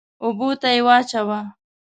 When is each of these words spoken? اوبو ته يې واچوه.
اوبو 0.23 0.49
ته 0.61 0.69
يې 0.75 0.81
واچوه. 0.87 1.39